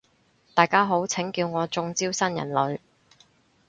[0.55, 2.79] 大家好，請叫我中招新人類